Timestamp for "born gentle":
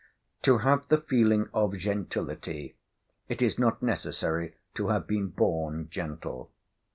5.27-6.51